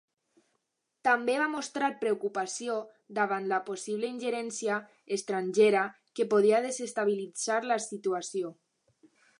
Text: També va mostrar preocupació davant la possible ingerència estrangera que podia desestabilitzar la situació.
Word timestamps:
També 1.07 1.33
va 1.41 1.49
mostrar 1.55 1.89
preocupació 2.03 2.77
davant 3.19 3.45
la 3.51 3.59
possible 3.69 4.11
ingerència 4.15 4.79
estrangera 5.19 5.85
que 6.21 6.29
podia 6.35 6.65
desestabilitzar 6.69 7.61
la 7.73 7.81
situació. 7.89 8.55